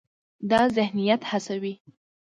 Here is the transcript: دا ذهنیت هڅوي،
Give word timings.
دا 0.49 0.61
ذهنیت 0.77 1.21
هڅوي، 1.29 1.73